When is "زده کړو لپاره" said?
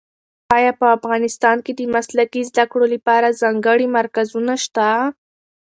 2.49-3.37